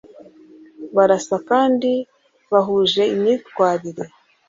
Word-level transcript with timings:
barasa 0.95 1.35
kandi 1.49 1.91
bahuje 2.51 3.03
imyitwarire”. 3.15 4.05